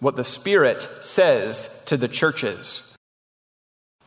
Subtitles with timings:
[0.00, 2.82] what the Spirit says to the churches.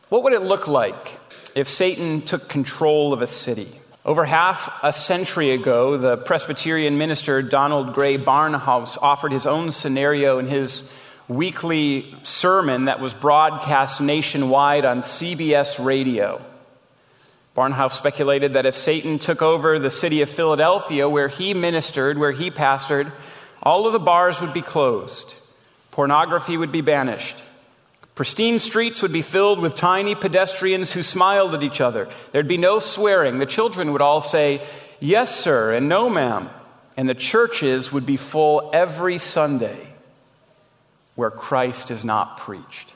[0.08, 1.20] What would it look like
[1.54, 3.81] if Satan took control of a city?
[4.04, 10.40] Over half a century ago, the Presbyterian minister Donald Grey Barnhouse offered his own scenario
[10.40, 10.90] in his
[11.28, 16.44] weekly sermon that was broadcast nationwide on CBS radio.
[17.56, 22.32] Barnhouse speculated that if Satan took over the city of Philadelphia, where he ministered, where
[22.32, 23.12] he pastored,
[23.62, 25.32] all of the bars would be closed,
[25.92, 27.36] pornography would be banished,
[28.14, 32.08] Pristine streets would be filled with tiny pedestrians who smiled at each other.
[32.32, 33.38] There'd be no swearing.
[33.38, 34.66] The children would all say,
[35.00, 36.50] Yes, sir, and no, ma'am.
[36.96, 39.88] And the churches would be full every Sunday
[41.14, 42.92] where Christ is not preached.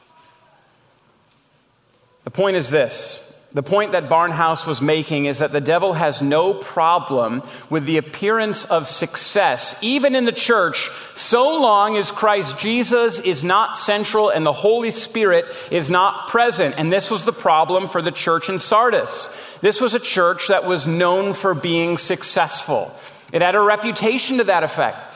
[2.25, 3.21] The point is this
[3.57, 7.97] the point that Barnhouse was making is that the devil has no problem with the
[7.97, 14.29] appearance of success, even in the church, so long as Christ Jesus is not central
[14.29, 16.75] and the Holy Spirit is not present.
[16.77, 19.31] And this was the problem for the church in Sardis.
[19.63, 22.95] This was a church that was known for being successful.
[23.33, 25.15] It had a reputation to that effect.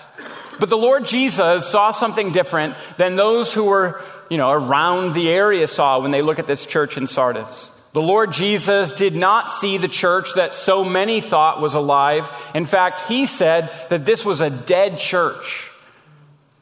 [0.59, 5.29] But the Lord Jesus saw something different than those who were, you know, around the
[5.29, 7.70] area saw when they look at this church in Sardis.
[7.93, 12.31] The Lord Jesus did not see the church that so many thought was alive.
[12.55, 15.67] In fact, he said that this was a dead church.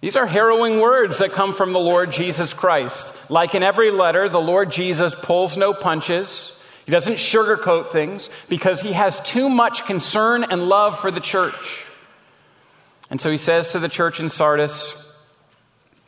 [0.00, 3.12] These are harrowing words that come from the Lord Jesus Christ.
[3.28, 6.52] Like in every letter, the Lord Jesus pulls no punches.
[6.86, 11.84] He doesn't sugarcoat things because he has too much concern and love for the church.
[13.10, 14.94] And so he says to the church in Sardis,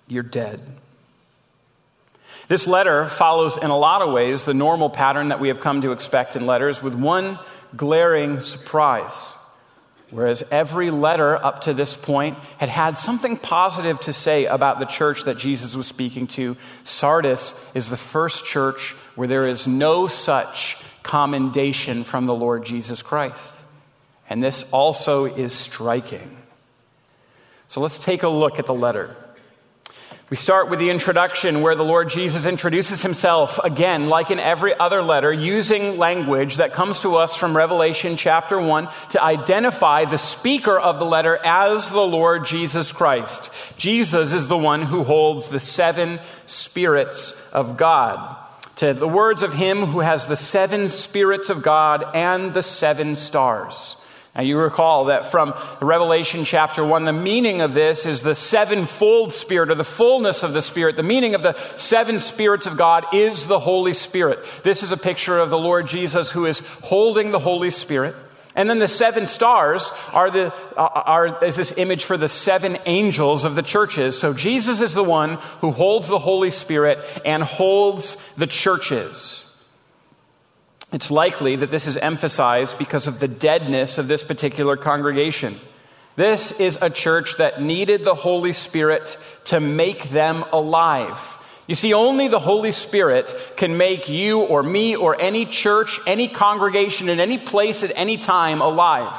[0.07, 0.63] You're dead.
[2.51, 5.83] This letter follows, in a lot of ways, the normal pattern that we have come
[5.83, 7.39] to expect in letters, with one
[7.77, 9.35] glaring surprise.
[10.11, 14.87] Whereas every letter up to this point had had something positive to say about the
[14.87, 20.09] church that Jesus was speaking to, Sardis is the first church where there is no
[20.09, 23.55] such commendation from the Lord Jesus Christ.
[24.29, 26.37] And this also is striking.
[27.69, 29.15] So let's take a look at the letter.
[30.31, 34.73] We start with the introduction where the Lord Jesus introduces himself again, like in every
[34.79, 40.19] other letter, using language that comes to us from Revelation chapter 1 to identify the
[40.19, 43.51] speaker of the letter as the Lord Jesus Christ.
[43.77, 48.37] Jesus is the one who holds the seven spirits of God.
[48.77, 53.17] To the words of him who has the seven spirits of God and the seven
[53.17, 53.97] stars.
[54.35, 59.33] Now, you recall that from Revelation chapter 1, the meaning of this is the sevenfold
[59.33, 60.95] Spirit or the fullness of the Spirit.
[60.95, 64.39] The meaning of the seven spirits of God is the Holy Spirit.
[64.63, 68.15] This is a picture of the Lord Jesus who is holding the Holy Spirit.
[68.55, 72.79] And then the seven stars are, the, uh, are is this image for the seven
[72.87, 74.19] angels of the churches.
[74.19, 79.45] So Jesus is the one who holds the Holy Spirit and holds the churches.
[80.93, 85.61] It's likely that this is emphasized because of the deadness of this particular congregation.
[86.17, 89.17] This is a church that needed the Holy Spirit
[89.47, 91.39] to make them alive.
[91.69, 96.27] You see, only the Holy Spirit can make you or me or any church, any
[96.27, 99.15] congregation, in any place at any time alive.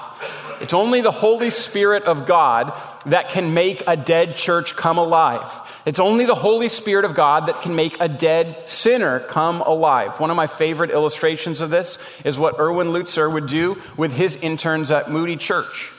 [0.62, 2.74] It's only the Holy Spirit of God
[3.08, 5.50] that can make a dead church come alive.
[5.86, 10.20] It's only the Holy Spirit of God that can make a dead sinner come alive.
[10.20, 14.36] One of my favorite illustrations of this is what Erwin Lutzer would do with his
[14.36, 15.90] interns at Moody Church.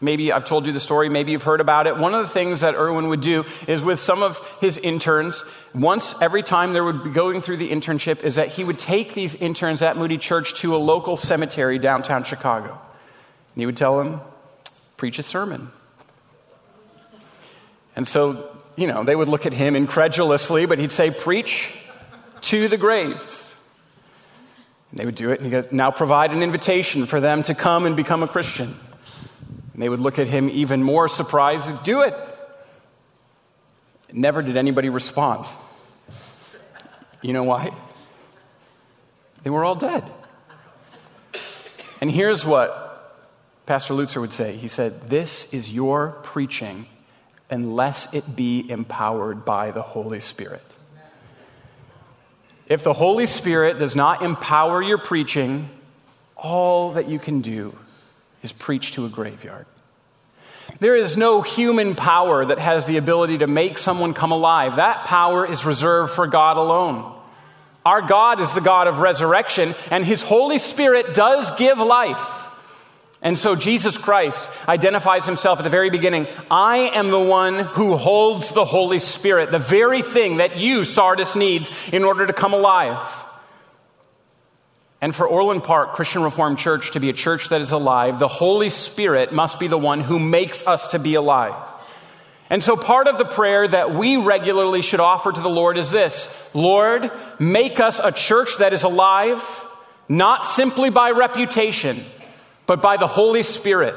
[0.00, 1.96] Maybe I've told you the story, maybe you've heard about it.
[1.96, 5.44] One of the things that Erwin would do is with some of his interns,
[5.74, 9.14] once every time they would be going through the internship, is that he would take
[9.14, 12.80] these interns at Moody Church to a local cemetery downtown Chicago.
[13.54, 14.20] And he would tell them,
[14.96, 15.70] preach a sermon.
[17.96, 21.74] And so, you know, they would look at him incredulously, but he'd say, preach
[22.42, 23.54] to the graves.
[24.90, 27.54] And they would do it, and he would now provide an invitation for them to
[27.54, 28.76] come and become a Christian.
[29.72, 32.14] And they would look at him even more surprised, do it.
[34.12, 35.46] Never did anybody respond.
[37.20, 37.70] You know why?
[39.42, 40.10] They were all dead.
[42.00, 42.87] And here's what
[43.68, 46.86] Pastor Lutzer would say He said, This is your preaching
[47.50, 50.64] unless it be empowered by the Holy Spirit.
[52.66, 55.68] If the Holy Spirit does not empower your preaching,
[56.34, 57.78] all that you can do
[58.42, 59.66] is preach to a graveyard.
[60.80, 64.76] There is no human power that has the ability to make someone come alive.
[64.76, 67.14] That power is reserved for God alone.
[67.84, 72.37] Our God is the God of resurrection, and His Holy Spirit does give life.
[73.20, 77.96] And so Jesus Christ identifies himself at the very beginning I am the one who
[77.96, 82.54] holds the Holy Spirit, the very thing that you, Sardis, needs in order to come
[82.54, 83.04] alive.
[85.00, 88.28] And for Orland Park Christian Reformed Church to be a church that is alive, the
[88.28, 91.54] Holy Spirit must be the one who makes us to be alive.
[92.50, 95.90] And so part of the prayer that we regularly should offer to the Lord is
[95.90, 97.10] this Lord,
[97.40, 99.42] make us a church that is alive,
[100.08, 102.04] not simply by reputation
[102.68, 103.96] but by the Holy Spirit.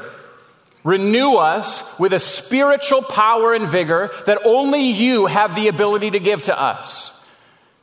[0.82, 6.18] Renew us with a spiritual power and vigor that only you have the ability to
[6.18, 7.14] give to us.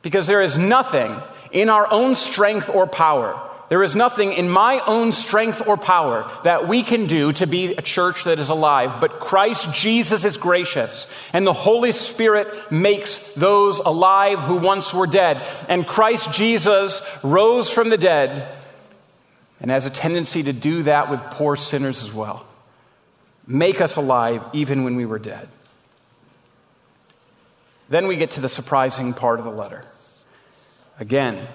[0.02, 1.16] Because there is nothing
[1.52, 3.40] in our own strength or power.
[3.70, 7.74] There is nothing in my own strength or power that we can do to be
[7.74, 13.18] a church that is alive, but Christ Jesus is gracious, and the Holy Spirit makes
[13.34, 15.46] those alive who once were dead.
[15.68, 18.59] And Christ Jesus rose from the dead
[19.60, 22.46] and has a tendency to do that with poor sinners as well.
[23.46, 25.48] Make us alive even when we were dead.
[27.88, 29.84] Then we get to the surprising part of the letter.
[30.98, 31.46] Again,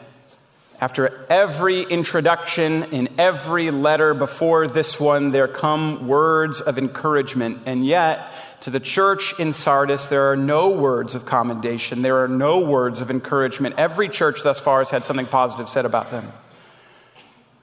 [0.82, 7.60] after every introduction in every letter before this one, there come words of encouragement.
[7.66, 12.02] And yet, to the church in Sardis, there are no words of commendation.
[12.02, 13.76] There are no words of encouragement.
[13.78, 16.34] Every church thus far has had something positive said about them.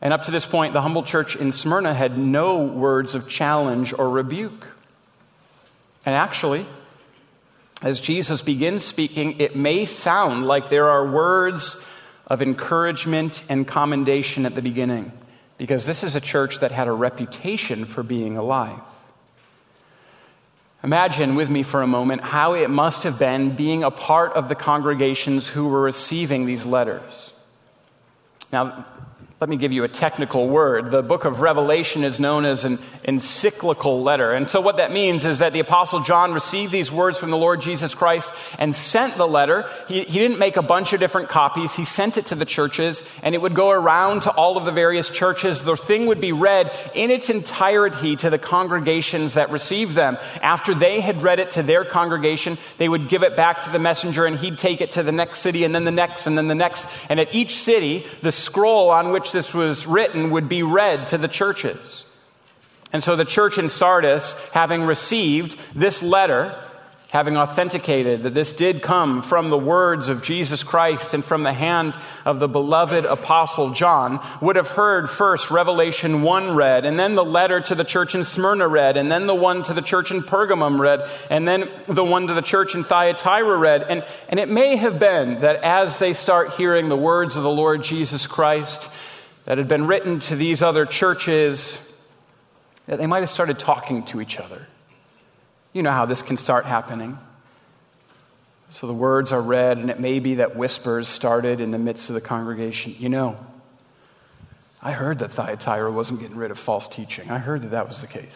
[0.03, 3.95] And up to this point, the humble church in Smyrna had no words of challenge
[3.97, 4.67] or rebuke.
[6.05, 6.67] And actually,
[7.81, 11.81] as Jesus begins speaking, it may sound like there are words
[12.27, 15.13] of encouragement and commendation at the beginning,
[15.57, 18.81] because this is a church that had a reputation for being alive.
[20.83, 24.49] Imagine with me for a moment how it must have been being a part of
[24.49, 27.31] the congregations who were receiving these letters.
[28.53, 28.85] Now,
[29.43, 30.93] Let me give you a technical word.
[30.93, 34.33] The book of Revelation is known as an encyclical letter.
[34.33, 37.37] And so, what that means is that the Apostle John received these words from the
[37.37, 39.69] Lord Jesus Christ and sent the letter.
[39.89, 43.03] He, he didn't make a bunch of different copies, he sent it to the churches,
[43.21, 45.61] and it would go around to all of the various churches.
[45.65, 50.19] The thing would be read in its entirety to the congregations that received them.
[50.41, 53.81] After they had read it to their congregation, they would give it back to the
[53.81, 56.47] messenger, and he'd take it to the next city, and then the next, and then
[56.47, 56.87] the next.
[57.09, 61.19] And at each city, the scroll on which this was written would be read to
[61.19, 62.05] the churches.
[62.93, 66.63] And so the church in Sardis, having received this letter,
[67.13, 71.53] having authenticated that this did come from the words of Jesus Christ and from the
[71.53, 77.15] hand of the beloved apostle John, would have heard first Revelation 1 read, and then
[77.15, 80.11] the letter to the church in Smyrna read, and then the one to the church
[80.11, 83.83] in Pergamum read, and then the one to the church in Thyatira read.
[83.83, 87.51] And, and it may have been that as they start hearing the words of the
[87.51, 88.91] Lord Jesus Christ,
[89.45, 91.79] that had been written to these other churches,
[92.87, 94.67] that they might have started talking to each other.
[95.73, 97.19] You know how this can start happening.
[98.71, 102.09] So the words are read, and it may be that whispers started in the midst
[102.09, 102.95] of the congregation.
[102.99, 103.37] You know,
[104.81, 107.31] I heard that Thyatira wasn't getting rid of false teaching.
[107.31, 108.35] I heard that that was the case.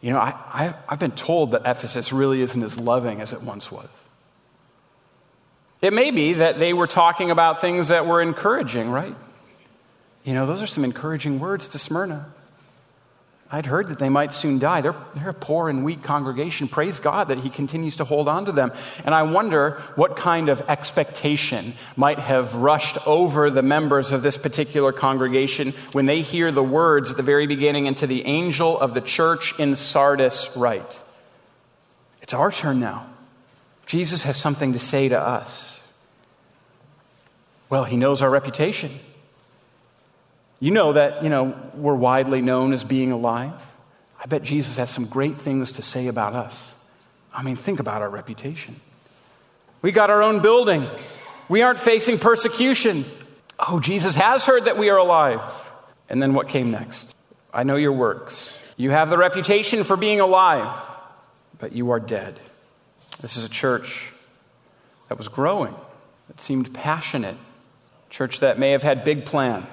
[0.00, 3.72] You know, I, have been told that Ephesus really isn't as loving as it once
[3.72, 3.88] was.
[5.80, 9.16] It may be that they were talking about things that were encouraging, right?
[10.24, 12.26] You know, those are some encouraging words to Smyrna.
[13.52, 14.80] I'd heard that they might soon die.
[14.80, 16.66] They're, they're a poor and weak congregation.
[16.66, 18.72] Praise God that He continues to hold on to them.
[19.04, 24.38] And I wonder what kind of expectation might have rushed over the members of this
[24.38, 28.80] particular congregation when they hear the words at the very beginning and to the angel
[28.80, 31.00] of the church in Sardis write.
[32.22, 33.06] It's our turn now.
[33.84, 35.78] Jesus has something to say to us.
[37.68, 38.98] Well, He knows our reputation.
[40.64, 43.52] You know that, you know, we're widely known as being alive.
[44.18, 46.72] I bet Jesus has some great things to say about us.
[47.34, 48.80] I mean, think about our reputation.
[49.82, 50.86] We got our own building.
[51.50, 53.04] We aren't facing persecution.
[53.58, 55.42] Oh, Jesus has heard that we are alive.
[56.08, 57.14] And then what came next?
[57.52, 58.48] I know your works.
[58.78, 60.74] You have the reputation for being alive,
[61.58, 62.40] but you are dead.
[63.20, 64.06] This is a church
[65.10, 65.74] that was growing,
[66.28, 67.36] that seemed passionate,
[68.08, 69.66] church that may have had big plans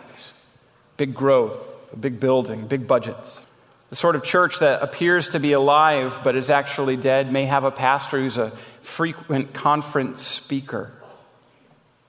[1.01, 1.57] big growth,
[1.91, 3.39] a big building, big budgets.
[3.89, 7.63] The sort of church that appears to be alive but is actually dead may have
[7.63, 10.91] a pastor who's a frequent conference speaker.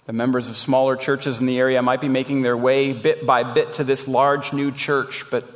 [0.04, 3.44] The members of smaller churches in the area might be making their way bit by
[3.44, 5.48] bit to this large new church, but,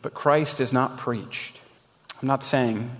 [0.00, 1.60] but Christ is not preached.
[2.22, 2.90] I'm not saying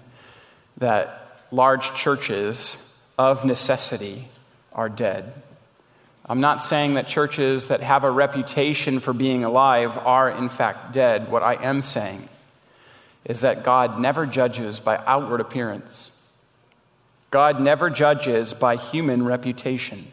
[0.77, 2.77] that large churches
[3.17, 4.29] of necessity
[4.75, 5.33] are dead.
[6.27, 10.93] I'm not saying that churches that have a reputation for being alive are in fact
[10.93, 11.31] dead.
[11.31, 12.29] What I am saying
[13.27, 16.11] is that God never judges by outward appearance.
[17.31, 20.07] God never judges by human reputation.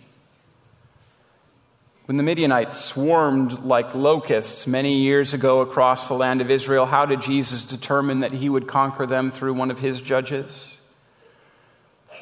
[2.06, 7.06] When the Midianites swarmed like locusts many years ago across the land of Israel, how
[7.06, 10.68] did Jesus determine that he would conquer them through one of his judges?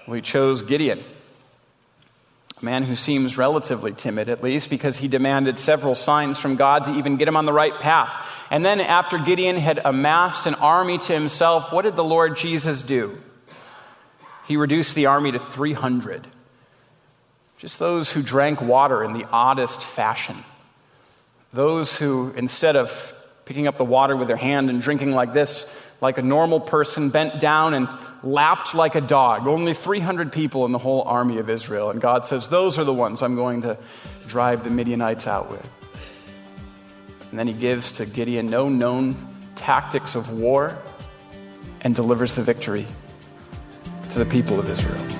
[0.05, 1.03] He chose Gideon
[2.61, 6.85] a man who seems relatively timid, at least, because he demanded several signs from God
[6.85, 8.45] to even get him on the right path.
[8.51, 12.81] And then, after Gideon had amassed an army to himself, what did the Lord Jesus
[12.81, 13.17] do?
[14.45, 16.27] He reduced the army to 300.
[17.57, 20.43] Just those who drank water in the oddest fashion.
[21.53, 23.13] Those who, instead of
[23.45, 25.65] picking up the water with their hand and drinking like this,
[26.01, 27.87] like a normal person, bent down and
[28.23, 29.47] lapped like a dog.
[29.47, 31.89] Only 300 people in the whole army of Israel.
[31.89, 33.77] And God says, Those are the ones I'm going to
[34.27, 35.69] drive the Midianites out with.
[37.29, 39.15] And then he gives to Gideon no known
[39.55, 40.81] tactics of war
[41.81, 42.87] and delivers the victory
[44.11, 45.19] to the people of Israel.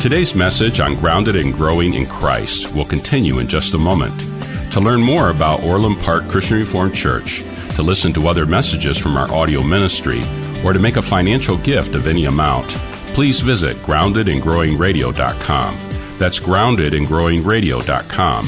[0.00, 4.18] Today's message on Grounded and Growing in Christ will continue in just a moment.
[4.72, 7.42] To learn more about Orland Park Christian Reformed Church,
[7.74, 10.20] to listen to other messages from our audio ministry,
[10.64, 12.66] or to make a financial gift of any amount,
[13.14, 15.76] please visit groundedandgrowingradio.com.
[16.18, 18.46] That's groundedandgrowingradio.com.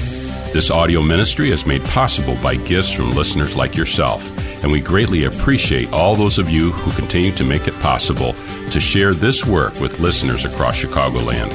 [0.53, 4.23] This audio ministry is made possible by gifts from listeners like yourself,
[4.63, 8.33] and we greatly appreciate all those of you who continue to make it possible
[8.71, 11.53] to share this work with listeners across Chicagoland.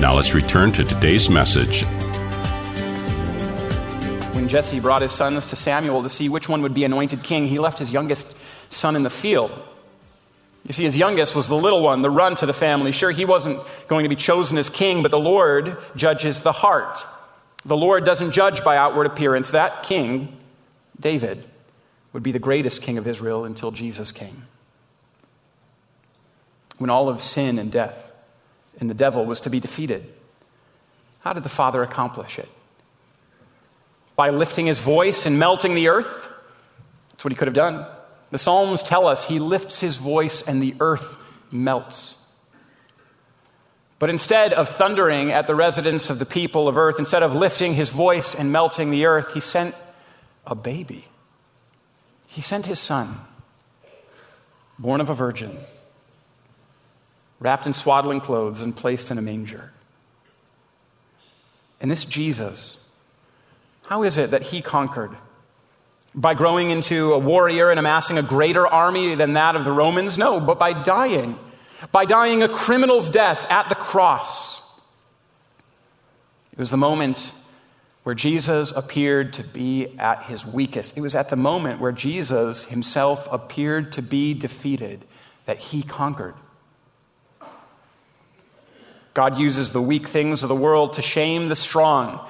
[0.00, 1.84] Now let's return to today's message
[4.44, 7.46] when Jesse brought his sons to Samuel to see which one would be anointed king,
[7.46, 8.26] he left his youngest
[8.70, 9.50] son in the field.
[10.66, 12.90] You see, his youngest was the little one, the runt of the family.
[12.90, 17.04] Sure, he wasn't going to be chosen as king, but the Lord judges the heart.
[17.66, 19.50] The Lord doesn't judge by outward appearance.
[19.50, 20.36] That king,
[20.98, 21.44] David,
[22.12, 24.46] would be the greatest king of Israel until Jesus came.
[26.78, 28.12] When all of sin and death
[28.80, 30.12] and the devil was to be defeated,
[31.20, 32.48] how did the Father accomplish it?
[34.16, 36.28] By lifting his voice and melting the earth?
[37.10, 37.86] That's what he could have done.
[38.34, 41.16] The Psalms tell us he lifts his voice and the earth
[41.52, 42.16] melts.
[44.00, 47.74] But instead of thundering at the residents of the people of earth, instead of lifting
[47.74, 49.76] his voice and melting the earth, he sent
[50.44, 51.04] a baby.
[52.26, 53.20] He sent his son,
[54.80, 55.56] born of a virgin,
[57.38, 59.70] wrapped in swaddling clothes and placed in a manger.
[61.80, 62.78] And this Jesus,
[63.86, 65.16] how is it that he conquered?
[66.14, 70.16] By growing into a warrior and amassing a greater army than that of the Romans?
[70.16, 71.38] No, but by dying.
[71.90, 74.60] By dying a criminal's death at the cross.
[76.52, 77.32] It was the moment
[78.04, 80.96] where Jesus appeared to be at his weakest.
[80.96, 85.04] It was at the moment where Jesus himself appeared to be defeated
[85.46, 86.34] that he conquered.
[89.14, 92.20] God uses the weak things of the world to shame the strong.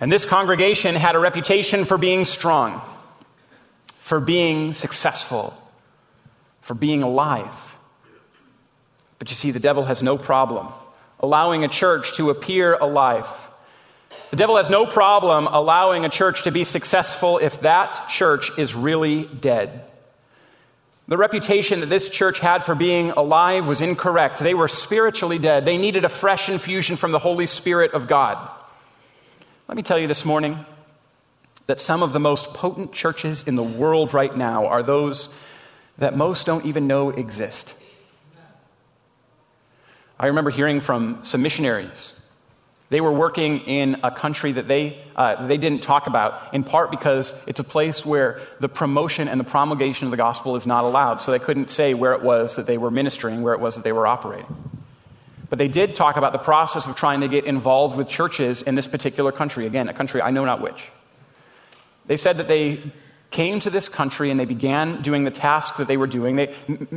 [0.00, 2.80] And this congregation had a reputation for being strong,
[4.02, 5.56] for being successful,
[6.60, 7.76] for being alive.
[9.20, 10.68] But you see, the devil has no problem
[11.20, 13.26] allowing a church to appear alive.
[14.30, 18.74] The devil has no problem allowing a church to be successful if that church is
[18.74, 19.84] really dead.
[21.06, 24.40] The reputation that this church had for being alive was incorrect.
[24.40, 25.64] They were spiritually dead.
[25.64, 28.50] They needed a fresh infusion from the Holy Spirit of God.
[29.68, 30.66] Let me tell you this morning
[31.66, 35.28] that some of the most potent churches in the world right now are those
[35.98, 37.74] that most don't even know exist.
[40.18, 42.12] I remember hearing from some missionaries
[42.92, 46.90] they were working in a country that they, uh, they didn't talk about, in part
[46.90, 50.84] because it's a place where the promotion and the promulgation of the gospel is not
[50.84, 51.22] allowed.
[51.22, 53.82] So they couldn't say where it was that they were ministering, where it was that
[53.82, 54.44] they were operating.
[55.48, 58.74] But they did talk about the process of trying to get involved with churches in
[58.74, 59.64] this particular country.
[59.64, 60.90] Again, a country I know not which.
[62.06, 62.82] They said that they
[63.32, 66.36] came to this country and they began doing the task that they were doing.
[66.36, 66.54] They,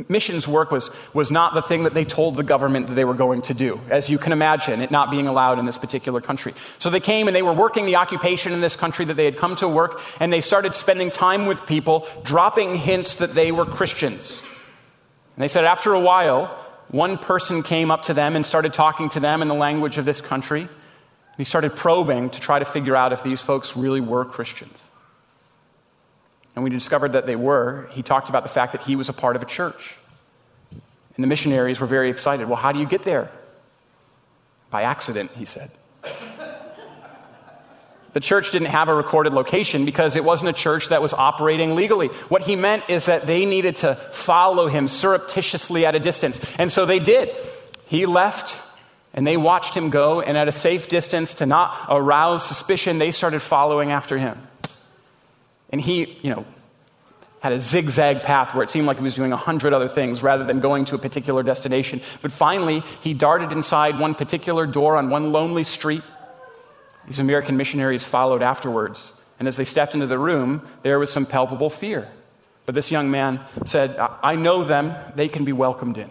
[0.08, 3.14] missions work was, was not the thing that they told the government that they were
[3.14, 6.54] going to do, as you can imagine, it not being allowed in this particular country.
[6.78, 9.38] So they came and they were working the occupation in this country that they had
[9.38, 13.64] come to work, and they started spending time with people, dropping hints that they were
[13.64, 14.40] Christians.
[15.34, 16.46] And they said after a while,
[16.88, 20.04] one person came up to them and started talking to them in the language of
[20.04, 20.68] this country.
[21.36, 24.82] He started probing to try to figure out if these folks really were Christians
[26.56, 29.12] and we discovered that they were, he talked about the fact that he was a
[29.12, 29.94] part of a church.
[30.72, 32.48] And the missionaries were very excited.
[32.48, 33.30] Well, how do you get there?
[34.70, 35.70] By accident, he said.
[38.14, 41.74] the church didn't have a recorded location because it wasn't a church that was operating
[41.74, 42.08] legally.
[42.28, 46.40] What he meant is that they needed to follow him surreptitiously at a distance.
[46.58, 47.36] And so they did.
[47.86, 48.58] He left
[49.12, 53.12] and they watched him go, and at a safe distance to not arouse suspicion, they
[53.12, 54.46] started following after him.
[55.70, 56.46] And he, you know,
[57.40, 60.22] had a zigzag path where it seemed like he was doing a hundred other things
[60.22, 62.00] rather than going to a particular destination.
[62.22, 66.02] But finally, he darted inside one particular door on one lonely street.
[67.06, 69.12] These American missionaries followed afterwards.
[69.38, 72.08] And as they stepped into the room, there was some palpable fear.
[72.64, 76.10] But this young man said, I know them, they can be welcomed in.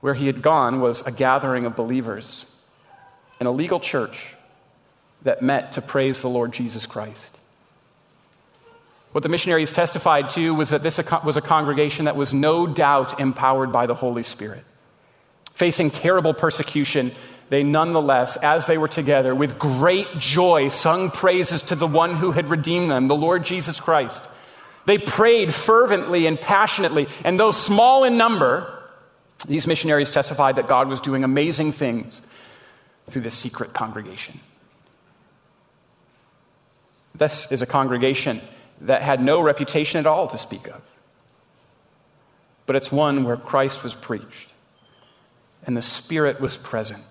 [0.00, 2.46] Where he had gone was a gathering of believers
[3.38, 4.34] in a legal church
[5.22, 7.36] that met to praise the Lord Jesus Christ.
[9.12, 13.18] What the missionaries testified to was that this was a congregation that was no doubt
[13.18, 14.64] empowered by the Holy Spirit.
[15.52, 17.12] Facing terrible persecution,
[17.48, 22.30] they nonetheless, as they were together, with great joy, sung praises to the one who
[22.30, 24.24] had redeemed them, the Lord Jesus Christ.
[24.86, 28.72] They prayed fervently and passionately, and though small in number,
[29.46, 32.20] these missionaries testified that God was doing amazing things
[33.08, 34.38] through this secret congregation.
[37.14, 38.40] This is a congregation
[38.82, 40.82] that had no reputation at all to speak of.
[42.66, 44.48] But it's one where Christ was preached
[45.64, 47.04] and the Spirit was present.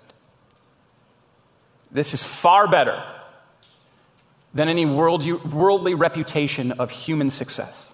[1.92, 3.04] This is far better
[4.54, 7.86] than any worldly reputation of human success.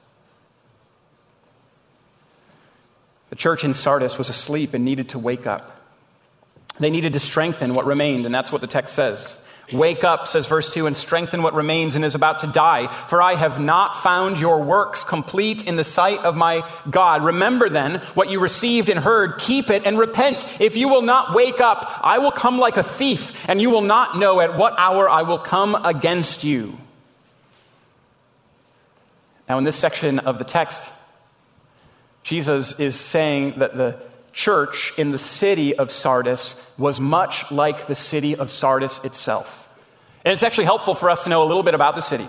[3.29, 5.81] The church in Sardis was asleep and needed to wake up.
[6.79, 9.37] They needed to strengthen what remained, and that's what the text says.
[9.73, 13.19] Wake up, says verse 2, and strengthen what remains and is about to die, for
[13.19, 17.23] I have not found your works complete in the sight of my God.
[17.23, 20.45] Remember then what you received and heard, keep it and repent.
[20.61, 23.81] If you will not wake up, I will come like a thief, and you will
[23.81, 26.77] not know at what hour I will come against you.
[29.49, 30.87] Now, in this section of the text,
[32.21, 33.99] Jesus is saying that the
[34.35, 39.65] church in the city of Sardis was much like the city of Sardis itself.
[40.25, 42.27] And it's actually helpful for us to know a little bit about the city.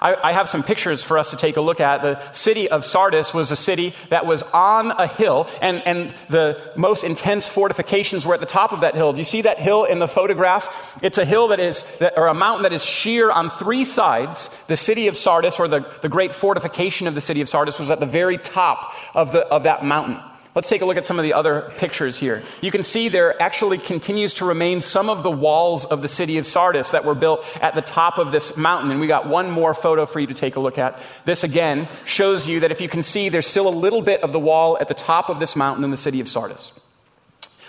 [0.00, 2.02] I, I, have some pictures for us to take a look at.
[2.02, 6.72] The city of Sardis was a city that was on a hill, and, and the
[6.76, 9.12] most intense fortifications were at the top of that hill.
[9.12, 11.00] Do you see that hill in the photograph?
[11.02, 14.50] It's a hill that is, that, or a mountain that is sheer on three sides.
[14.68, 17.90] The city of Sardis, or the, the great fortification of the city of Sardis, was
[17.90, 20.20] at the very top of, the, of that mountain.
[20.54, 22.42] Let's take a look at some of the other pictures here.
[22.62, 26.38] You can see there actually continues to remain some of the walls of the city
[26.38, 28.90] of Sardis that were built at the top of this mountain.
[28.90, 31.00] And we got one more photo for you to take a look at.
[31.24, 34.32] This again shows you that if you can see, there's still a little bit of
[34.32, 36.72] the wall at the top of this mountain in the city of Sardis.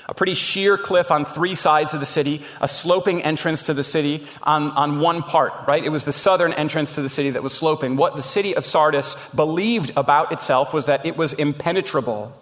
[0.08, 3.84] A pretty sheer cliff on three sides of the city, a sloping entrance to the
[3.84, 5.84] city on, on one part, right?
[5.84, 7.96] It was the southern entrance to the city that was sloping.
[7.96, 12.36] What the city of Sardis believed about itself was that it was impenetrable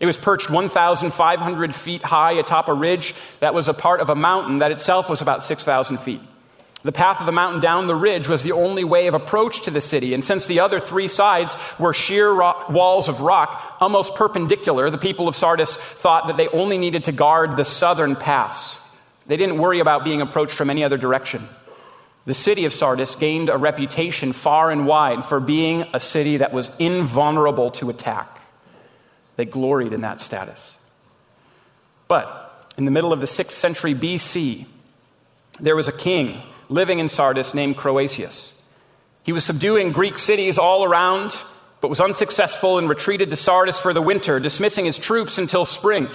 [0.00, 4.14] it was perched 1,500 feet high atop a ridge that was a part of a
[4.14, 6.20] mountain that itself was about 6,000 feet.
[6.82, 9.72] The path of the mountain down the ridge was the only way of approach to
[9.72, 14.14] the city, and since the other three sides were sheer rock, walls of rock, almost
[14.14, 18.78] perpendicular, the people of Sardis thought that they only needed to guard the southern pass.
[19.26, 21.48] They didn't worry about being approached from any other direction.
[22.26, 26.52] The city of Sardis gained a reputation far and wide for being a city that
[26.52, 28.35] was invulnerable to attack.
[29.36, 30.74] They gloried in that status.
[32.08, 34.66] But in the middle of the 6th century BC,
[35.60, 38.50] there was a king living in Sardis named Croesus.
[39.24, 41.36] He was subduing Greek cities all around,
[41.80, 46.08] but was unsuccessful and retreated to Sardis for the winter, dismissing his troops until spring.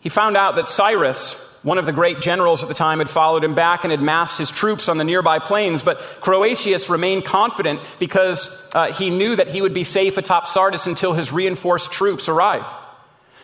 [0.00, 3.42] He found out that Cyrus, one of the great generals at the time had followed
[3.42, 7.80] him back and had massed his troops on the nearby plains, but Croesus remained confident
[7.98, 12.28] because uh, he knew that he would be safe atop Sardis until his reinforced troops
[12.28, 12.66] arrived.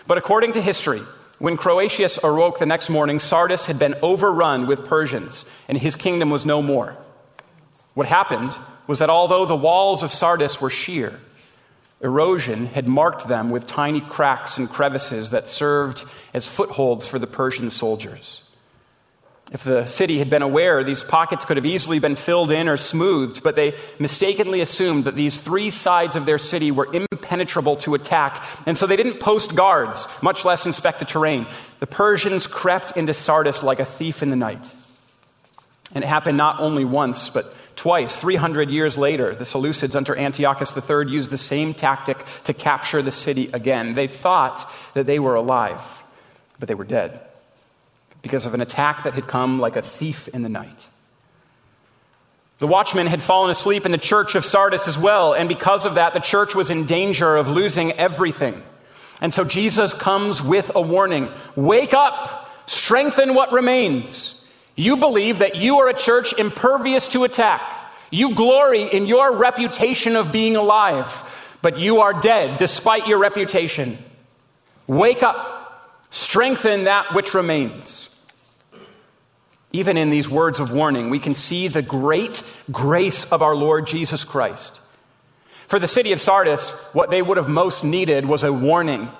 [0.06, 1.02] But according to history,
[1.38, 6.28] when Croesus awoke the next morning, Sardis had been overrun with Persians, and his kingdom
[6.28, 6.94] was no more.
[7.94, 8.52] What happened
[8.87, 11.18] was that although the walls of Sardis were sheer,
[12.03, 17.27] Erosion had marked them with tiny cracks and crevices that served as footholds for the
[17.27, 18.43] Persian soldiers.
[19.53, 22.77] If the city had been aware, these pockets could have easily been filled in or
[22.77, 27.95] smoothed, but they mistakenly assumed that these three sides of their city were impenetrable to
[27.95, 31.49] attack, and so they didn't post guards, much less inspect the terrain.
[31.81, 34.65] The Persians crept into Sardis like a thief in the night.
[35.97, 40.77] And it happened not only once, but Twice, 300 years later, the Seleucids under Antiochus
[40.77, 43.95] III used the same tactic to capture the city again.
[43.95, 45.81] They thought that they were alive,
[46.59, 47.23] but they were dead
[48.21, 50.88] because of an attack that had come like a thief in the night.
[52.59, 55.95] The watchmen had fallen asleep in the church of Sardis as well, and because of
[55.95, 58.62] that, the church was in danger of losing everything.
[59.23, 64.35] And so Jesus comes with a warning Wake up, strengthen what remains.
[64.81, 67.61] You believe that you are a church impervious to attack.
[68.11, 71.07] You glory in your reputation of being alive,
[71.61, 73.99] but you are dead despite your reputation.
[74.87, 78.09] Wake up, strengthen that which remains.
[79.71, 83.87] Even in these words of warning, we can see the great grace of our Lord
[83.87, 84.81] Jesus Christ.
[85.69, 89.11] For the city of Sardis, what they would have most needed was a warning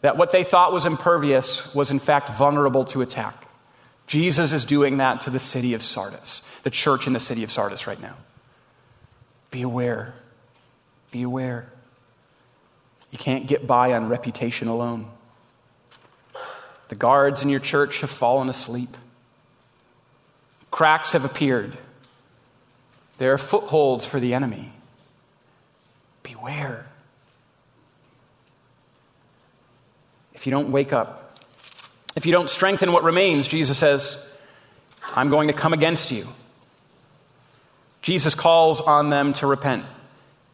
[0.00, 3.43] that what they thought was impervious was in fact vulnerable to attack.
[4.06, 7.50] Jesus is doing that to the city of Sardis, the church in the city of
[7.50, 8.16] Sardis right now.
[9.50, 10.14] Be aware.
[11.10, 11.72] Be aware.
[13.10, 15.08] You can't get by on reputation alone.
[16.88, 18.96] The guards in your church have fallen asleep.
[20.70, 21.78] Cracks have appeared.
[23.18, 24.72] There are footholds for the enemy.
[26.24, 26.86] Beware.
[30.34, 31.23] If you don't wake up,
[32.16, 34.24] if you don't strengthen what remains, Jesus says,
[35.14, 36.28] I'm going to come against you.
[38.02, 39.84] Jesus calls on them to repent,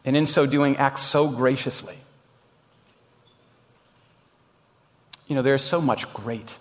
[0.05, 1.97] and in so doing, acts so graciously.
[5.27, 6.57] You know, there's so much great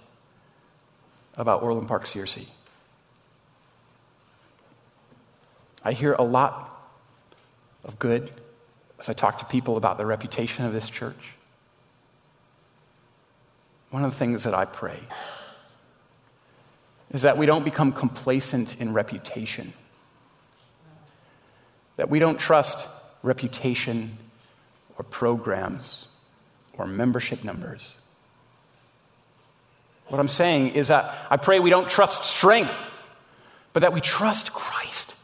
[1.36, 2.46] about Orland Park CRC.
[5.82, 6.66] I hear a lot
[7.84, 8.30] of good
[8.98, 11.16] as I talk to people about the reputation of this church.
[13.90, 15.00] One of the things that I pray
[17.10, 19.72] is that we don't become complacent in reputation,
[21.96, 22.88] that we don't trust
[23.22, 24.16] reputation
[24.96, 26.06] or programs
[26.78, 27.94] or membership numbers.
[30.06, 32.76] What I'm saying is that I pray we don't trust strength,
[33.72, 35.14] but that we trust Christ.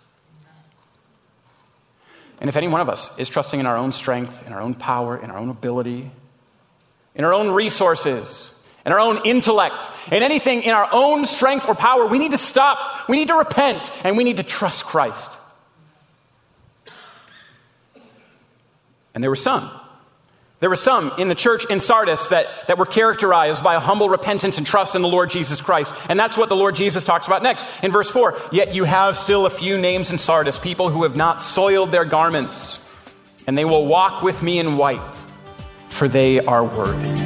[2.40, 4.74] And if any one of us is trusting in our own strength, in our own
[4.74, 6.11] power, in our own ability,
[7.14, 8.52] in our own resources,
[8.87, 12.38] in our own intellect, and anything in our own strength or power, we need to
[12.38, 13.09] stop.
[13.09, 15.31] We need to repent and we need to trust Christ.
[19.12, 19.70] And there were some
[20.61, 24.09] there were some in the church in Sardis that, that were characterized by a humble
[24.09, 25.94] repentance and trust in the Lord Jesus Christ.
[26.09, 28.38] And that's what the Lord Jesus talks about next in verse 4.
[28.53, 32.07] Yet you have still a few names in Sardis, people who have not soiled their
[32.07, 32.81] garments,
[33.46, 35.20] and they will walk with me in white,
[35.90, 37.26] for they are worthy.